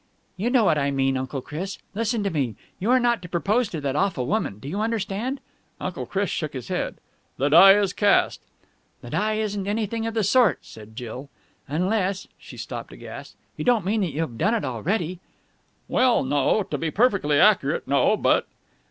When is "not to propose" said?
2.99-3.69